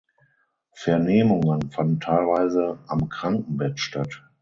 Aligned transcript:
Vernehmungen 0.73 1.69
fanden 1.69 1.99
teilweise 1.99 2.79
am 2.87 3.07
Krankenbett 3.07 3.79
statt. 3.79 4.23